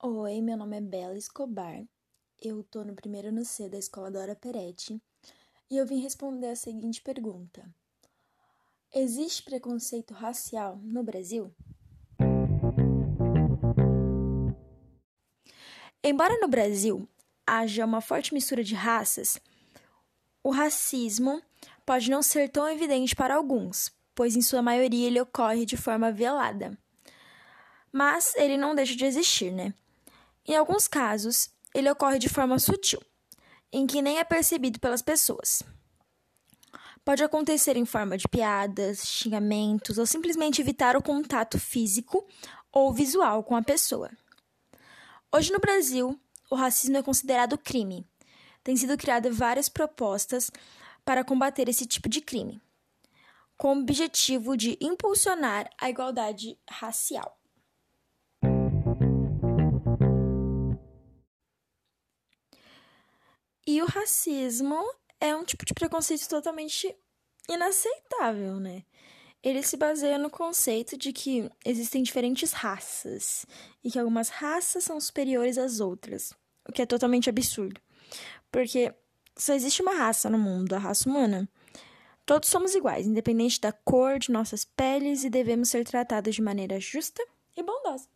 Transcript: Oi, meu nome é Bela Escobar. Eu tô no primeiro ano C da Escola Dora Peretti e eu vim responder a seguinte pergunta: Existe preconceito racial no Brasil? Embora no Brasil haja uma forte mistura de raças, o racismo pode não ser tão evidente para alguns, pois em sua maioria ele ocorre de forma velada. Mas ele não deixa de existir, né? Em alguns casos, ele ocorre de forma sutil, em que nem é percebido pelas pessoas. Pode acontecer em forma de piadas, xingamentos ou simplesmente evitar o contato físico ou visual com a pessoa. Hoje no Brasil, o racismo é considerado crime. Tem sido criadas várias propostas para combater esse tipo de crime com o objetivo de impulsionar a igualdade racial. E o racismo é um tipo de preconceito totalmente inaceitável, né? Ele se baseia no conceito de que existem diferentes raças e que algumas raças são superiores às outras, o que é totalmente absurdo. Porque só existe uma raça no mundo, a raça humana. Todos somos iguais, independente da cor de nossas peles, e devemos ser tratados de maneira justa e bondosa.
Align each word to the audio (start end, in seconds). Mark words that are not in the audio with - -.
Oi, 0.00 0.40
meu 0.40 0.56
nome 0.56 0.76
é 0.76 0.80
Bela 0.80 1.18
Escobar. 1.18 1.84
Eu 2.40 2.62
tô 2.62 2.84
no 2.84 2.94
primeiro 2.94 3.30
ano 3.30 3.44
C 3.44 3.68
da 3.68 3.76
Escola 3.76 4.12
Dora 4.12 4.36
Peretti 4.36 5.02
e 5.68 5.76
eu 5.76 5.84
vim 5.84 6.00
responder 6.00 6.50
a 6.50 6.54
seguinte 6.54 7.02
pergunta: 7.02 7.68
Existe 8.94 9.42
preconceito 9.42 10.14
racial 10.14 10.78
no 10.84 11.02
Brasil? 11.02 11.52
Embora 16.00 16.38
no 16.40 16.46
Brasil 16.46 17.08
haja 17.44 17.84
uma 17.84 18.00
forte 18.00 18.32
mistura 18.32 18.62
de 18.62 18.76
raças, 18.76 19.40
o 20.44 20.50
racismo 20.50 21.42
pode 21.84 22.08
não 22.08 22.22
ser 22.22 22.48
tão 22.48 22.70
evidente 22.70 23.16
para 23.16 23.34
alguns, 23.34 23.92
pois 24.14 24.36
em 24.36 24.42
sua 24.42 24.62
maioria 24.62 25.08
ele 25.08 25.20
ocorre 25.20 25.66
de 25.66 25.76
forma 25.76 26.12
velada. 26.12 26.78
Mas 27.90 28.32
ele 28.36 28.56
não 28.56 28.76
deixa 28.76 28.94
de 28.94 29.04
existir, 29.04 29.50
né? 29.50 29.74
Em 30.48 30.56
alguns 30.56 30.88
casos, 30.88 31.50
ele 31.74 31.90
ocorre 31.90 32.18
de 32.18 32.28
forma 32.28 32.58
sutil, 32.58 33.00
em 33.70 33.86
que 33.86 34.00
nem 34.00 34.18
é 34.18 34.24
percebido 34.24 34.80
pelas 34.80 35.02
pessoas. 35.02 35.62
Pode 37.04 37.22
acontecer 37.22 37.76
em 37.76 37.84
forma 37.84 38.16
de 38.16 38.26
piadas, 38.26 39.06
xingamentos 39.06 39.98
ou 39.98 40.06
simplesmente 40.06 40.62
evitar 40.62 40.96
o 40.96 41.02
contato 41.02 41.60
físico 41.60 42.26
ou 42.72 42.92
visual 42.92 43.44
com 43.44 43.54
a 43.54 43.62
pessoa. 43.62 44.10
Hoje 45.30 45.52
no 45.52 45.60
Brasil, 45.60 46.18
o 46.50 46.54
racismo 46.54 46.96
é 46.96 47.02
considerado 47.02 47.58
crime. 47.58 48.06
Tem 48.64 48.74
sido 48.74 48.96
criadas 48.96 49.36
várias 49.36 49.68
propostas 49.68 50.50
para 51.04 51.22
combater 51.22 51.68
esse 51.68 51.86
tipo 51.86 52.08
de 52.08 52.22
crime 52.22 52.60
com 53.58 53.74
o 53.74 53.80
objetivo 53.80 54.56
de 54.56 54.78
impulsionar 54.80 55.68
a 55.78 55.90
igualdade 55.90 56.56
racial. 56.70 57.37
E 63.70 63.82
o 63.82 63.84
racismo 63.84 64.82
é 65.20 65.36
um 65.36 65.44
tipo 65.44 65.62
de 65.66 65.74
preconceito 65.74 66.26
totalmente 66.26 66.96
inaceitável, 67.46 68.58
né? 68.58 68.82
Ele 69.42 69.62
se 69.62 69.76
baseia 69.76 70.16
no 70.16 70.30
conceito 70.30 70.96
de 70.96 71.12
que 71.12 71.50
existem 71.62 72.02
diferentes 72.02 72.52
raças 72.52 73.44
e 73.84 73.90
que 73.90 73.98
algumas 73.98 74.30
raças 74.30 74.84
são 74.84 74.98
superiores 74.98 75.58
às 75.58 75.80
outras, 75.80 76.32
o 76.66 76.72
que 76.72 76.80
é 76.80 76.86
totalmente 76.86 77.28
absurdo. 77.28 77.78
Porque 78.50 78.90
só 79.36 79.52
existe 79.52 79.82
uma 79.82 79.92
raça 79.92 80.30
no 80.30 80.38
mundo, 80.38 80.72
a 80.72 80.78
raça 80.78 81.06
humana. 81.06 81.46
Todos 82.24 82.48
somos 82.48 82.74
iguais, 82.74 83.06
independente 83.06 83.60
da 83.60 83.70
cor 83.70 84.18
de 84.18 84.32
nossas 84.32 84.64
peles, 84.64 85.24
e 85.24 85.28
devemos 85.28 85.68
ser 85.68 85.84
tratados 85.84 86.34
de 86.34 86.40
maneira 86.40 86.80
justa 86.80 87.22
e 87.54 87.62
bondosa. 87.62 88.08